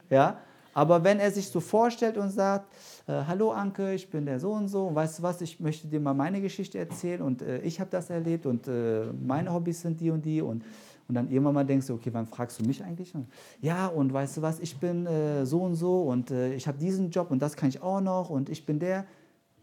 [0.09, 0.41] Ja?
[0.73, 2.71] Aber wenn er sich so vorstellt und sagt,
[3.07, 5.99] äh, hallo Anke, ich bin der so und so, weißt du was, ich möchte dir
[5.99, 9.99] mal meine Geschichte erzählen und äh, ich habe das erlebt und äh, meine Hobbys sind
[9.99, 10.63] die und die und,
[11.07, 13.15] und dann irgendwann mal denkst du, okay, wann fragst du mich eigentlich?
[13.15, 13.27] Und,
[13.61, 16.77] ja, und weißt du was, ich bin äh, so und so und äh, ich habe
[16.77, 19.05] diesen Job und das kann ich auch noch und ich bin der,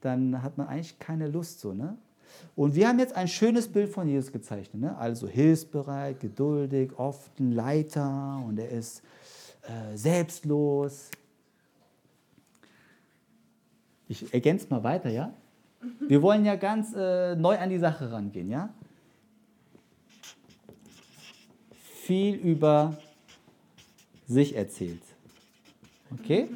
[0.00, 1.96] dann hat man eigentlich keine Lust so, ne?
[2.56, 4.82] Und wir haben jetzt ein schönes Bild von Jesus gezeichnet.
[4.82, 4.96] Ne?
[4.96, 9.02] Also hilfsbereit, geduldig, oft ein Leiter und er ist
[9.62, 11.10] äh, selbstlos.
[14.08, 15.32] Ich ergänze mal weiter, ja?
[16.00, 18.70] Wir wollen ja ganz äh, neu an die Sache rangehen, ja?
[22.06, 22.96] Viel über
[24.26, 25.02] sich erzählt.
[26.12, 26.48] Okay?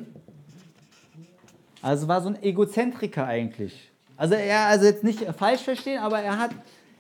[1.80, 3.90] Also war so ein Egozentriker eigentlich.
[4.18, 6.50] Also er, also jetzt nicht falsch verstehen, aber er hat,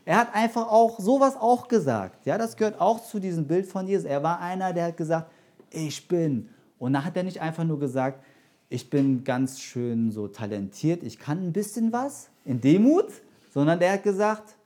[0.04, 2.24] er hat einfach auch sowas auch gesagt.
[2.24, 4.06] Ja, das gehört auch zu diesem Bild von Jesus.
[4.06, 5.30] Er war einer, der hat gesagt,
[5.70, 6.48] ich bin.
[6.78, 8.24] Und dann hat er nicht einfach nur gesagt,
[8.70, 13.08] ich bin ganz schön so talentiert, ich kann ein bisschen was in Demut,
[13.52, 14.56] sondern er hat gesagt,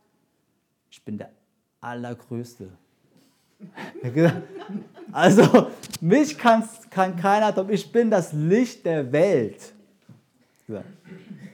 [0.91, 1.31] ich bin der
[1.81, 2.69] Allergrößte.
[5.13, 5.69] Also,
[6.01, 9.73] mich kann keiner, ich bin das Licht der Welt.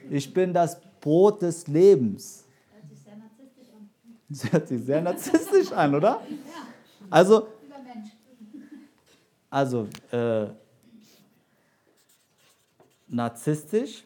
[0.09, 2.45] Ich bin das Brot des Lebens.
[4.29, 6.21] Das hört sich sehr narzisstisch an, oder?
[7.09, 7.47] Also,
[9.49, 10.45] also, äh,
[13.07, 14.03] narzisstisch.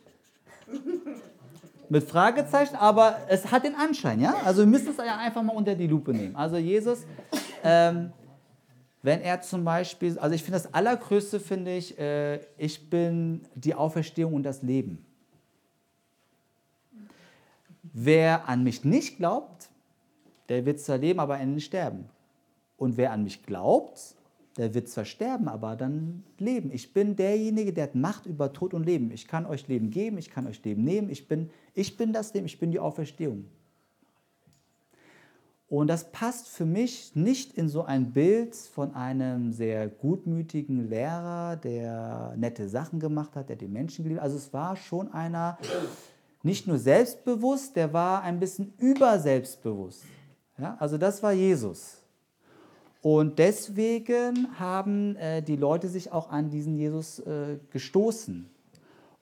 [1.90, 4.34] Mit Fragezeichen, aber es hat den Anschein, ja?
[4.46, 6.36] Also wir müssen es ja einfach mal unter die Lupe nehmen.
[6.36, 7.00] Also Jesus,
[7.64, 8.14] ähm,
[9.02, 13.76] wenn er zum Beispiel, also ich finde das Allergrößte, finde ich, äh, ich bin die
[13.76, 15.06] Auferstehung und das Leben.
[17.82, 19.70] Wer an mich nicht glaubt,
[20.50, 22.06] der wird zwar leben, aber nicht sterben.
[22.78, 24.16] Und wer an mich glaubt,
[24.58, 26.72] der wird zwar sterben, aber dann leben.
[26.72, 29.12] Ich bin derjenige, der hat Macht über Tod und Leben.
[29.12, 31.10] Ich kann euch Leben geben, ich kann euch Leben nehmen.
[31.10, 33.46] Ich bin, ich bin das Leben, ich bin die Auferstehung.
[35.74, 41.56] Und das passt für mich nicht in so ein Bild von einem sehr gutmütigen Lehrer,
[41.56, 44.26] der nette Sachen gemacht hat, der die Menschen geliebt hat.
[44.26, 45.58] Also es war schon einer,
[46.44, 50.04] nicht nur selbstbewusst, der war ein bisschen überselbstbewusst.
[50.60, 52.04] Ja, also das war Jesus.
[53.02, 58.48] Und deswegen haben äh, die Leute sich auch an diesen Jesus äh, gestoßen.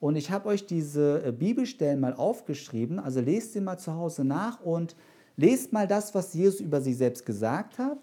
[0.02, 4.26] Und ich habe euch diese äh, Bibelstellen mal aufgeschrieben, also lest sie mal zu Hause
[4.26, 4.98] nach und
[5.42, 8.00] lest mal das, was Jesus über sich selbst gesagt hat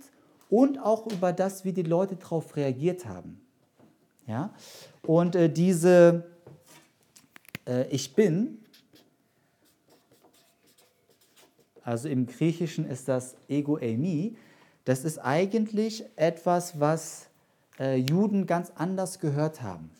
[0.50, 3.40] und auch über das, wie die Leute darauf reagiert haben.
[4.26, 4.52] Ja?
[5.06, 6.24] Und äh, diese
[7.66, 8.58] äh, Ich bin,
[11.82, 14.36] also im Griechischen ist das Ego Eimi,
[14.84, 17.28] das ist eigentlich etwas, was
[17.78, 19.90] äh, Juden ganz anders gehört haben.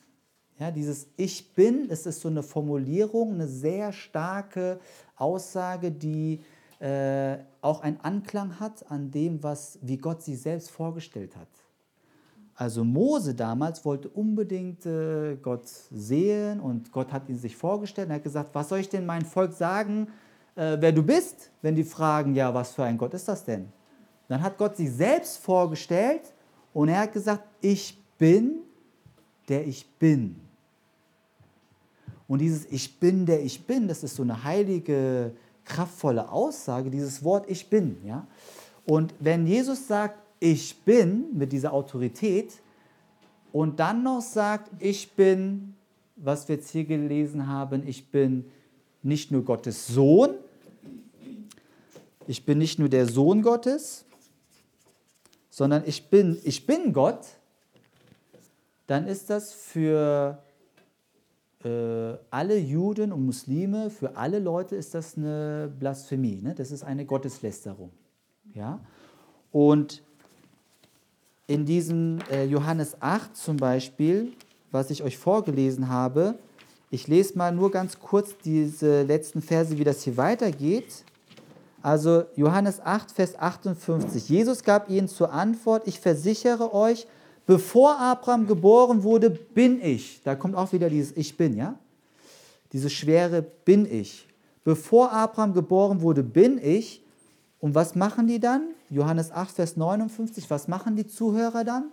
[0.58, 4.80] Ja, dieses Ich bin, es ist so eine Formulierung, eine sehr starke
[5.14, 6.40] Aussage, die
[6.80, 11.48] äh, auch einen Anklang hat an dem, was, wie Gott sich selbst vorgestellt hat.
[12.54, 18.14] Also Mose damals wollte unbedingt äh, Gott sehen und Gott hat ihn sich vorgestellt und
[18.14, 20.08] hat gesagt, was soll ich denn meinem Volk sagen,
[20.56, 23.68] äh, wer du bist, wenn die fragen, ja, was für ein Gott ist das denn?
[24.26, 26.34] Dann hat Gott sich selbst vorgestellt
[26.74, 28.60] und er hat gesagt, ich bin,
[29.48, 30.40] der ich bin.
[32.26, 35.32] Und dieses Ich bin, der ich bin, das ist so eine heilige,
[35.68, 37.98] kraftvolle Aussage, dieses Wort Ich bin.
[38.04, 38.26] Ja?
[38.84, 42.54] Und wenn Jesus sagt, ich bin mit dieser Autorität
[43.52, 45.74] und dann noch sagt, ich bin,
[46.16, 48.50] was wir jetzt hier gelesen haben, ich bin
[49.02, 50.30] nicht nur Gottes Sohn,
[52.26, 54.04] ich bin nicht nur der Sohn Gottes,
[55.50, 57.26] sondern ich bin, ich bin Gott,
[58.86, 60.42] dann ist das für
[61.64, 66.40] alle Juden und Muslime, für alle Leute ist das eine Blasphemie.
[66.40, 66.54] Ne?
[66.54, 67.90] Das ist eine Gotteslästerung.
[68.54, 68.80] Ja?
[69.50, 70.02] Und
[71.48, 74.32] in diesem äh, Johannes 8 zum Beispiel,
[74.70, 76.38] was ich euch vorgelesen habe,
[76.90, 81.04] ich lese mal nur ganz kurz diese letzten Verse, wie das hier weitergeht.
[81.82, 84.28] Also Johannes 8, Vers 58.
[84.28, 87.06] Jesus gab ihnen zur Antwort, ich versichere euch,
[87.48, 90.20] bevor Abraham geboren wurde, bin ich.
[90.22, 91.78] Da kommt auch wieder dieses Ich bin, ja?
[92.74, 94.28] Dieses schwere Bin ich.
[94.64, 97.02] Bevor Abraham geboren wurde, bin ich.
[97.58, 98.74] Und was machen die dann?
[98.90, 100.50] Johannes 8, Vers 59.
[100.50, 101.90] Was machen die Zuhörer dann?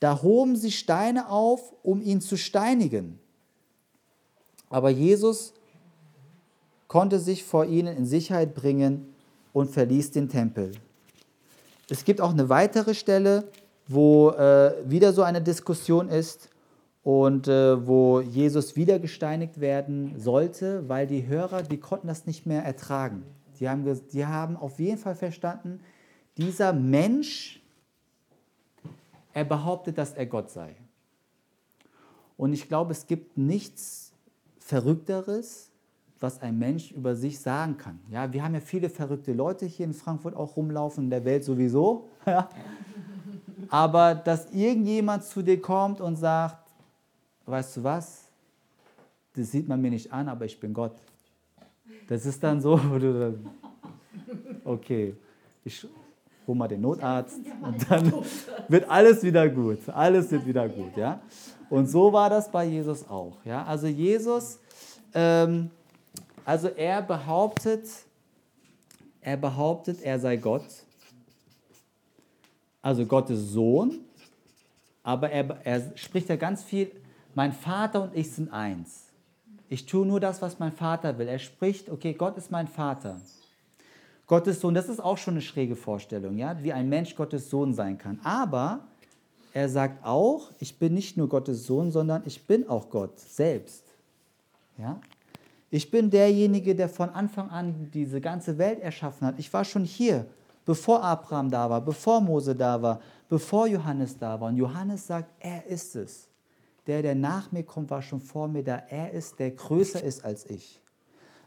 [0.00, 3.18] Da hoben sie Steine auf, um ihn zu steinigen.
[4.68, 5.54] Aber Jesus
[6.88, 9.14] konnte sich vor ihnen in Sicherheit bringen
[9.54, 10.72] und verließ den Tempel.
[11.88, 13.50] Es gibt auch eine weitere Stelle,
[13.88, 16.50] wo äh, wieder so eine Diskussion ist
[17.02, 22.46] und äh, wo Jesus wieder gesteinigt werden sollte, weil die Hörer, die konnten das nicht
[22.46, 23.24] mehr ertragen.
[23.58, 25.80] Die haben, die haben auf jeden Fall verstanden,
[26.36, 27.60] dieser Mensch,
[29.32, 30.76] er behauptet, dass er Gott sei.
[32.36, 34.12] Und ich glaube, es gibt nichts
[34.58, 35.70] Verrückteres,
[36.20, 37.98] was ein Mensch über sich sagen kann.
[38.10, 41.44] Ja, wir haben ja viele verrückte Leute hier in Frankfurt auch rumlaufen, in der Welt
[41.44, 42.08] sowieso.
[43.70, 46.56] Aber dass irgendjemand zu dir kommt und sagt,
[47.46, 48.24] weißt du was,
[49.34, 50.96] das sieht man mir nicht an, aber ich bin Gott.
[52.08, 53.50] Das ist dann so, wo du dann,
[54.64, 55.14] okay,
[55.64, 55.86] ich
[56.46, 58.12] hol mal den Notarzt und dann
[58.68, 59.88] wird alles wieder gut.
[59.88, 61.20] Alles wird wieder gut, ja.
[61.70, 63.62] Und so war das bei Jesus auch, ja.
[63.64, 64.58] Also Jesus,
[65.14, 65.70] ähm,
[66.44, 67.86] also er behauptet,
[69.20, 70.64] er behauptet, er sei Gott,
[72.88, 74.00] also Gottes Sohn,
[75.02, 76.90] aber er, er spricht ja ganz viel,
[77.34, 79.08] mein Vater und ich sind eins.
[79.68, 81.28] Ich tue nur das, was mein Vater will.
[81.28, 83.20] Er spricht, okay, Gott ist mein Vater.
[84.26, 87.74] Gottes Sohn, das ist auch schon eine schräge Vorstellung, ja, wie ein Mensch Gottes Sohn
[87.74, 88.20] sein kann.
[88.24, 88.80] Aber
[89.52, 93.84] er sagt auch, ich bin nicht nur Gottes Sohn, sondern ich bin auch Gott selbst.
[94.78, 94.98] Ja?
[95.70, 99.38] Ich bin derjenige, der von Anfang an diese ganze Welt erschaffen hat.
[99.38, 100.24] Ich war schon hier,
[100.68, 104.48] bevor Abraham da war, bevor Mose da war, bevor Johannes da war.
[104.48, 106.28] Und Johannes sagt, er ist es
[106.88, 108.82] der, der nach mir kommt, war schon vor mir da.
[108.88, 110.80] Er ist, der größer ist als ich.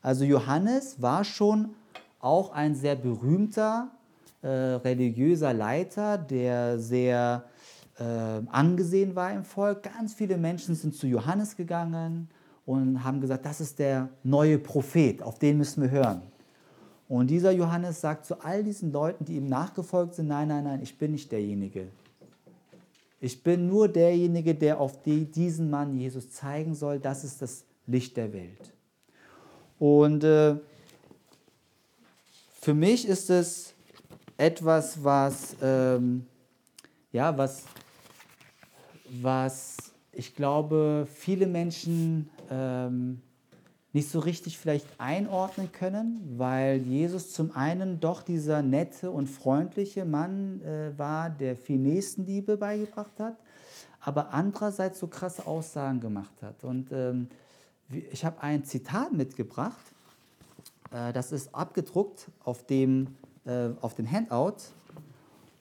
[0.02, 1.72] Also Johannes war schon
[2.20, 3.90] auch ein sehr berühmter
[4.44, 7.44] äh, religiöser Leiter, der sehr
[7.98, 8.04] äh,
[8.52, 9.84] angesehen war im Volk.
[9.84, 12.30] Ganz viele Menschen sind zu Johannes gegangen
[12.68, 16.22] und haben gesagt, das ist der neue Prophet, auf den müssen wir hören.
[17.12, 20.82] Und dieser Johannes sagt zu all diesen Leuten, die ihm nachgefolgt sind, nein, nein, nein,
[20.82, 21.90] ich bin nicht derjenige.
[23.20, 27.00] Ich bin nur derjenige, der auf die, diesen Mann Jesus zeigen soll.
[27.00, 28.72] Das ist das Licht der Welt.
[29.78, 30.56] Und äh,
[32.62, 33.74] für mich ist es
[34.38, 36.26] etwas, was, ähm,
[37.12, 37.66] ja, was,
[39.22, 39.76] was
[40.14, 43.22] ich glaube, viele Menschen ähm,
[43.94, 50.06] nicht so richtig vielleicht einordnen können, weil Jesus zum einen doch dieser nette und freundliche
[50.06, 53.36] Mann äh, war, der viel Nächstenliebe beigebracht hat,
[54.00, 56.64] aber andererseits so krasse Aussagen gemacht hat.
[56.64, 57.28] Und ähm,
[58.12, 59.82] ich habe ein Zitat mitgebracht,
[60.92, 63.08] äh, das ist abgedruckt auf dem,
[63.46, 64.58] äh, auf dem Handout.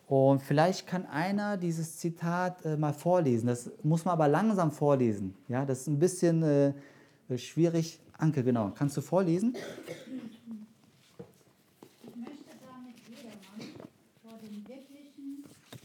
[0.06, 3.46] Und vielleicht kann einer dieses Zitat äh, mal vorlesen.
[3.48, 5.34] Das muss man aber langsam vorlesen.
[5.48, 6.72] Ja, das ist ein bisschen äh,
[7.36, 8.70] schwierig Anke, genau.
[8.76, 9.56] Kannst du vorlesen?
[12.02, 13.72] Ich möchte damit jedermann
[14.22, 15.44] vor dem, wirklichen,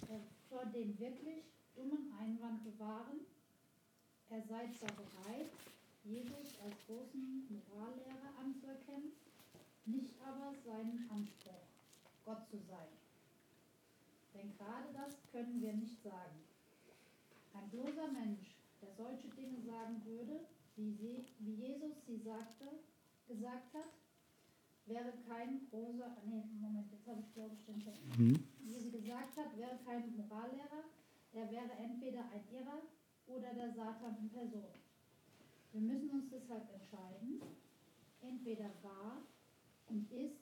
[0.09, 0.19] äh,
[0.49, 3.21] vor dem wirklich dummen Einwand bewahren,
[4.29, 5.49] er sei zwar bereit,
[6.03, 9.13] Jesus als großen Morallehrer anzuerkennen,
[9.85, 11.63] nicht aber seinen Anspruch,
[12.25, 12.91] Gott zu sein.
[14.33, 16.35] Denn gerade das können wir nicht sagen.
[17.53, 20.41] Ein bloßer Mensch, der solche Dinge sagen würde,
[20.75, 22.65] wie, sie, wie Jesus sie sagte,
[23.27, 23.91] gesagt hat,
[24.85, 28.19] wäre kein großer, nee, Moment, jetzt habe ich glaube ich den Text.
[28.19, 28.43] Mhm.
[28.59, 30.83] Wie sie gesagt hat, wäre kein Morallehrer,
[31.33, 32.81] er wäre entweder ein Irrer
[33.27, 34.71] oder der Satan in Person.
[35.71, 37.41] Wir müssen uns deshalb entscheiden,
[38.21, 39.21] entweder war
[39.87, 40.39] und ist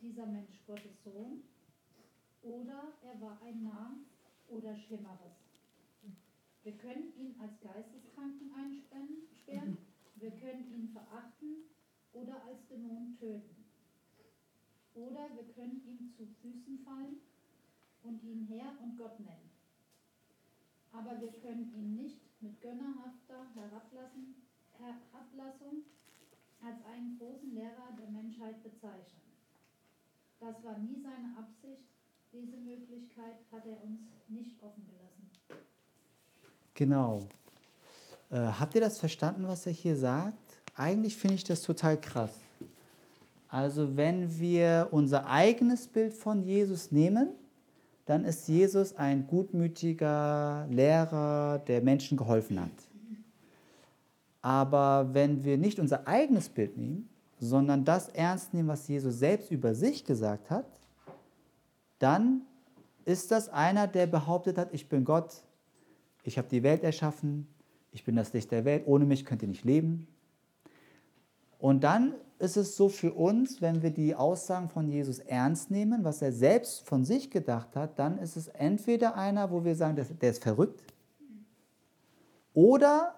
[0.00, 1.42] dieser Mensch Gottes Sohn
[2.42, 3.96] oder er war ein Narr
[4.48, 5.36] oder Schlimmeres.
[6.62, 11.64] Wir können ihn als Geisteskranken einsperren, wir können ihn verachten
[12.12, 13.64] oder als Dämon töten.
[14.94, 17.20] Oder wir können ihm zu Füßen fallen
[18.04, 19.50] und ihn Herr und Gott nennen.
[20.92, 24.34] Aber wir können ihn nicht mit gönnerhafter Herablassen,
[24.78, 25.84] Herablassung
[26.62, 29.22] als einen großen Lehrer der Menschheit bezeichnen.
[30.38, 31.82] Das war nie seine Absicht.
[32.32, 35.30] Diese Möglichkeit hat er uns nicht offen gelassen.
[36.74, 37.28] Genau.
[38.34, 40.36] Äh, habt ihr das verstanden, was er hier sagt?
[40.74, 42.32] Eigentlich finde ich das total krass.
[43.48, 47.28] Also wenn wir unser eigenes Bild von Jesus nehmen,
[48.06, 52.72] dann ist Jesus ein gutmütiger Lehrer, der Menschen geholfen hat.
[54.42, 57.08] Aber wenn wir nicht unser eigenes Bild nehmen,
[57.38, 60.66] sondern das ernst nehmen, was Jesus selbst über sich gesagt hat,
[62.00, 62.42] dann
[63.04, 65.44] ist das einer, der behauptet hat, ich bin Gott,
[66.24, 67.46] ich habe die Welt erschaffen,
[67.94, 70.08] ich bin das Licht der Welt, ohne mich könnt ihr nicht leben.
[71.58, 76.02] Und dann ist es so für uns, wenn wir die Aussagen von Jesus ernst nehmen,
[76.02, 79.96] was er selbst von sich gedacht hat, dann ist es entweder einer, wo wir sagen,
[80.20, 80.82] der ist verrückt,
[82.52, 83.14] oder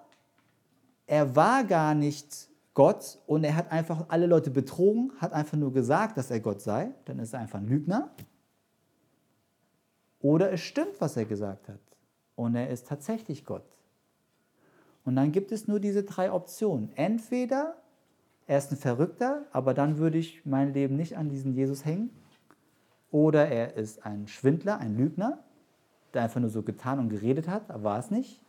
[1.07, 5.73] er war gar nicht Gott und er hat einfach alle Leute betrogen, hat einfach nur
[5.73, 8.11] gesagt, dass er Gott sei, dann ist er einfach ein Lügner.
[10.21, 11.81] Oder es stimmt, was er gesagt hat
[12.35, 13.76] und er ist tatsächlich Gott.
[15.07, 16.91] Und dann gibt es nur diese drei Optionen.
[16.97, 17.77] Entweder
[18.47, 22.11] er ist ein Verrückter, aber dann würde ich mein Leben nicht an diesen Jesus hängen.
[23.13, 25.39] Oder er ist ein Schwindler, ein Lügner,
[26.13, 28.43] der einfach nur so getan und geredet hat, aber war es nicht.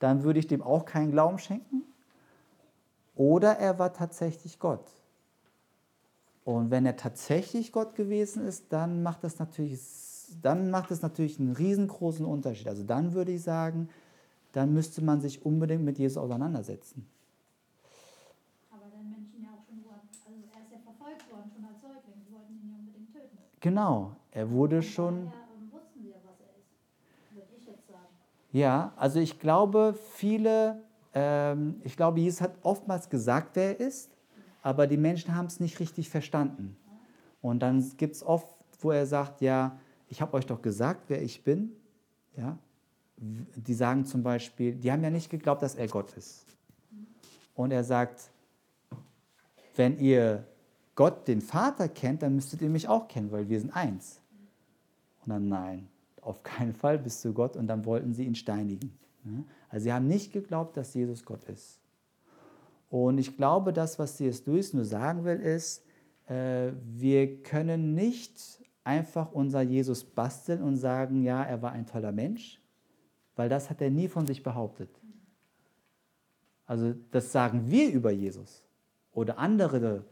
[0.00, 1.82] Dann würde ich dem auch keinen Glauben schenken.
[3.14, 4.90] Oder er war tatsächlich Gott.
[6.44, 9.80] Und wenn er tatsächlich Gott gewesen ist, dann macht das natürlich,
[10.42, 12.66] dann macht das natürlich einen riesengroßen Unterschied.
[12.66, 13.88] Also dann würde ich sagen,
[14.54, 17.06] dann müsste man sich unbedingt mit Jesus auseinandersetzen.
[23.60, 25.32] Genau, er wurde schon.
[28.52, 30.84] Ja, also ich glaube, viele,
[31.14, 34.16] ähm, ich glaube, Jesus hat oftmals gesagt, wer er ist,
[34.62, 36.76] aber die Menschen haben es nicht richtig verstanden.
[37.42, 41.22] Und dann gibt es oft, wo er sagt, ja, ich habe euch doch gesagt, wer
[41.22, 41.72] ich bin.
[42.36, 42.58] Ja,
[43.16, 46.46] die sagen zum Beispiel, die haben ja nicht geglaubt, dass er Gott ist.
[47.54, 48.30] Und er sagt,
[49.76, 50.46] wenn ihr
[50.94, 54.20] Gott den Vater kennt, dann müsstet ihr mich auch kennen, weil wir sind eins.
[55.24, 55.88] Und dann nein,
[56.20, 57.56] auf keinen Fall bist du Gott.
[57.56, 58.96] Und dann wollten sie ihn steinigen.
[59.68, 61.78] Also sie haben nicht geglaubt, dass Jesus Gott ist.
[62.90, 64.46] Und ich glaube, das, was C.S.
[64.46, 65.82] Lewis nur sagen will, ist,
[66.28, 72.12] äh, wir können nicht einfach unser Jesus basteln und sagen, ja, er war ein toller
[72.12, 72.60] Mensch,
[73.36, 74.90] weil das hat er nie von sich behauptet.
[76.66, 78.62] Also das sagen wir über Jesus
[79.12, 80.04] oder andere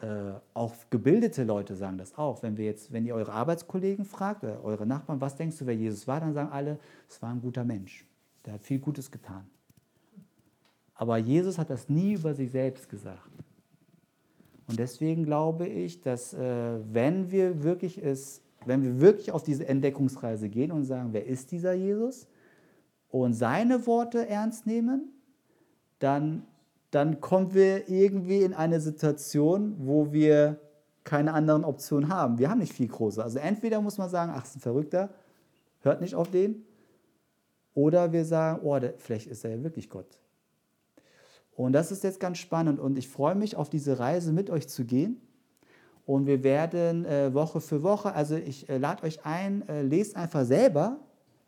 [0.00, 2.42] äh, auch gebildete Leute sagen das auch.
[2.42, 5.76] Wenn wir jetzt, wenn ihr eure Arbeitskollegen fragt oder eure Nachbarn, was denkst du, wer
[5.76, 6.78] Jesus war, dann sagen alle,
[7.08, 8.04] es war ein guter Mensch.
[8.44, 9.46] Der hat viel Gutes getan.
[10.94, 13.30] Aber Jesus hat das nie über sich selbst gesagt.
[14.66, 19.66] Und deswegen glaube ich, dass äh, wenn wir wirklich es, wenn wir wirklich auf diese
[19.66, 22.26] Entdeckungsreise gehen und sagen, wer ist dieser Jesus
[23.12, 25.12] und seine Worte ernst nehmen,
[26.00, 26.42] dann
[26.92, 30.60] dann kommen wir irgendwie in eine Situation, wo wir
[31.04, 32.38] keine anderen Optionen haben.
[32.38, 33.24] Wir haben nicht viel große.
[33.24, 35.08] Also entweder muss man sagen, ach, ist ein Verrückter,
[35.80, 36.66] hört nicht auf den.
[37.74, 40.18] Oder wir sagen, oh, der, vielleicht ist er ja wirklich Gott.
[41.56, 44.68] Und das ist jetzt ganz spannend und ich freue mich auf diese Reise mit euch
[44.68, 45.18] zu gehen.
[46.04, 50.14] Und wir werden äh, Woche für Woche, also ich äh, lade euch ein, äh, lest
[50.14, 50.98] einfach selber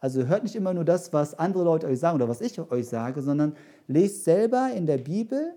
[0.04, 2.86] also hört nicht immer nur das, was andere Leute euch sagen oder was ich euch
[2.86, 3.56] sage, sondern
[3.88, 5.54] lest selber in der Bibel,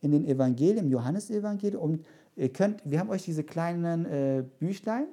[0.00, 1.82] in den Evangelien, im Johannesevangelium.
[1.82, 2.06] Und
[2.36, 5.08] ihr könnt, wir haben euch diese kleinen äh, Büchlein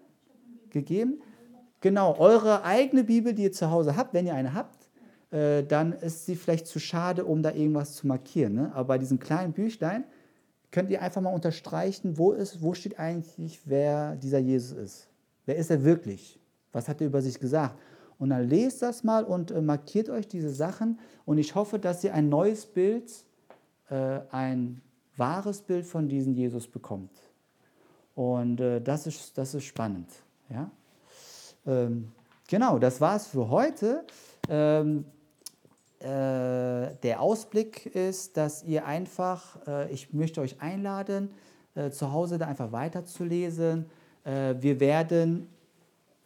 [0.70, 1.20] gegeben.
[1.82, 4.88] Genau, eure eigene Bibel, die ihr zu Hause habt, wenn ihr eine habt,
[5.32, 8.54] äh, dann ist sie vielleicht zu schade, um da irgendwas zu markieren.
[8.54, 8.72] Ne?
[8.76, 10.04] Aber bei diesem kleinen Büchlein
[10.70, 15.08] könnt ihr einfach mal unterstreichen, wo, ist, wo steht eigentlich, wer dieser Jesus ist.
[15.48, 16.40] Wer ist er wirklich?
[16.72, 17.76] Was hat er über sich gesagt?
[18.20, 21.00] Und dann lest das mal und äh, markiert euch diese Sachen.
[21.26, 23.12] Und ich hoffe, dass ihr ein neues Bild,
[23.90, 24.82] äh, ein
[25.16, 27.12] wahres Bild von diesem Jesus bekommt.
[28.16, 30.10] Und äh, das, ist, das ist spannend.
[30.50, 30.70] Ja?
[31.66, 32.12] Ähm,
[32.48, 34.04] genau, das war es für heute.
[34.50, 35.06] Ähm,
[36.00, 39.58] äh, der Ausblick ist, dass ihr einfach,
[39.90, 41.30] ich möchte euch einladen,
[41.92, 43.86] zu Hause da einfach weiterzulesen.
[44.24, 45.48] Äh, wir werden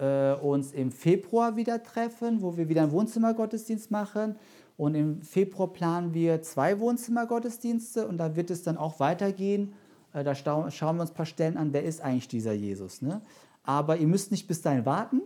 [0.03, 4.35] äh, uns im Februar wieder treffen, wo wir wieder einen Wohnzimmergottesdienst machen.
[4.75, 9.73] Und im Februar planen wir zwei Wohnzimmergottesdienste und da wird es dann auch weitergehen.
[10.13, 13.01] Äh, da schauen wir uns ein paar Stellen an, wer ist eigentlich dieser Jesus.
[13.01, 13.21] Ne?
[13.63, 15.21] Aber ihr müsst nicht bis dahin warten,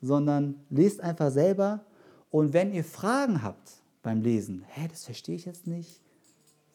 [0.00, 1.84] sondern lest einfach selber.
[2.30, 6.00] Und wenn ihr Fragen habt beim Lesen, hä, das verstehe ich jetzt nicht,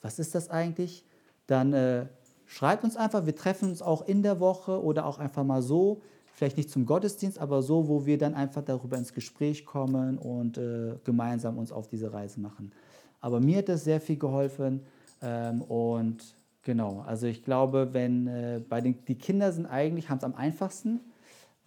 [0.02, 1.06] was ist das eigentlich,
[1.46, 2.08] dann äh,
[2.46, 3.26] schreibt uns einfach.
[3.26, 6.02] Wir treffen uns auch in der Woche oder auch einfach mal so
[6.38, 10.60] vielleicht nicht zum Gottesdienst, aber so, wo wir dann einfach darüber ins Gespräch kommen und
[10.60, 12.72] äh, gemeinsam uns auf diese Reise machen.
[13.20, 14.82] Aber mir hat das sehr viel geholfen
[15.24, 20.20] ähm, und genau, also ich glaube, wenn äh, bei den die Kinder sind eigentlich haben
[20.20, 21.00] es am einfachsten,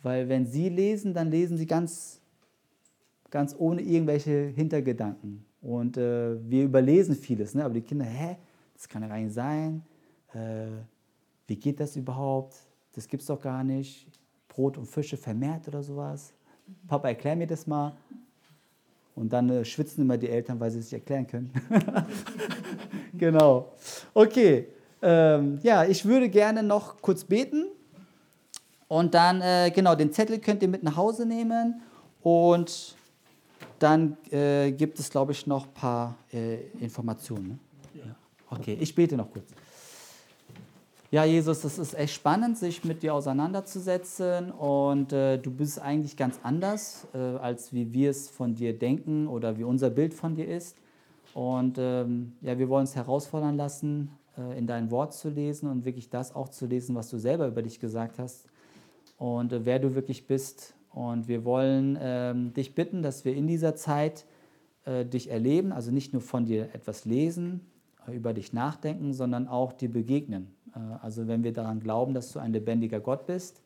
[0.04, 2.20] weil wenn sie lesen, dann lesen sie ganz
[3.28, 7.64] ganz ohne irgendwelche Hintergedanken und äh, wir überlesen vieles, ne?
[7.64, 8.36] aber die Kinder, hä,
[8.74, 9.82] das kann ja gar nicht sein,
[10.32, 10.68] äh,
[11.48, 12.54] wie geht das überhaupt?
[12.92, 14.06] Das gibt es doch gar nicht
[14.50, 16.32] Brot und Fische vermehrt oder sowas.
[16.86, 17.92] Papa, erklär mir das mal.
[19.14, 21.52] Und dann äh, schwitzen immer die Eltern, weil sie es nicht erklären können.
[23.14, 23.72] genau.
[24.12, 24.68] Okay.
[25.02, 27.66] Ähm, ja, ich würde gerne noch kurz beten.
[28.88, 31.80] Und dann, äh, genau, den Zettel könnt ihr mit nach Hause nehmen.
[32.22, 32.96] Und
[33.78, 37.48] dann äh, gibt es, glaube ich, noch ein paar äh, Informationen.
[37.48, 37.58] Ne?
[38.04, 38.16] Ja.
[38.50, 39.46] Okay, ich bete noch kurz.
[41.12, 46.16] Ja, Jesus, es ist echt spannend, sich mit dir auseinanderzusetzen und äh, du bist eigentlich
[46.16, 50.36] ganz anders, äh, als wie wir es von dir denken oder wie unser Bild von
[50.36, 50.76] dir ist.
[51.34, 55.84] Und ähm, ja, wir wollen uns herausfordern lassen, äh, in dein Wort zu lesen und
[55.84, 58.46] wirklich das auch zu lesen, was du selber über dich gesagt hast
[59.18, 60.76] und äh, wer du wirklich bist.
[60.92, 64.26] Und wir wollen ähm, dich bitten, dass wir in dieser Zeit
[64.84, 67.66] äh, dich erleben, also nicht nur von dir etwas lesen,
[68.06, 70.54] äh, über dich nachdenken, sondern auch dir begegnen
[71.02, 73.62] also wenn wir daran glauben, dass du ein lebendiger Gott bist,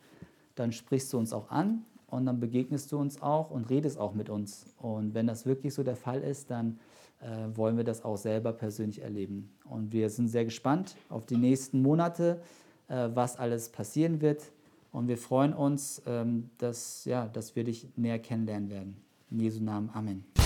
[0.55, 4.14] dann sprichst du uns auch an und dann begegnest du uns auch und redest auch
[4.14, 4.66] mit uns.
[4.78, 6.78] Und wenn das wirklich so der Fall ist, dann
[7.20, 9.50] äh, wollen wir das auch selber persönlich erleben.
[9.64, 12.40] Und wir sind sehr gespannt auf die nächsten Monate,
[12.88, 14.52] äh, was alles passieren wird.
[14.92, 18.96] Und wir freuen uns, ähm, dass, ja, dass wir dich näher kennenlernen werden.
[19.30, 19.90] In Jesu Namen.
[19.92, 20.43] Amen.